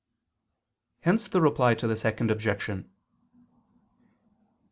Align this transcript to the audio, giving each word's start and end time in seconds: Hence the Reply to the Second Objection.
Hence 1.01 1.27
the 1.27 1.39
Reply 1.41 1.75
to 1.75 1.85
the 1.85 1.95
Second 1.95 2.31
Objection. 2.31 2.89